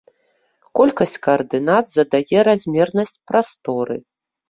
[0.79, 4.05] Колькасць каардынат задае размернасць прасторы.